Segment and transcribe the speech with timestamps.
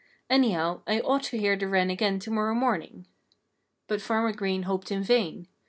[0.31, 3.05] Anyhow, I ought to hear the wren again to morrow morning."
[3.85, 5.47] But Farmer Green hoped in vain.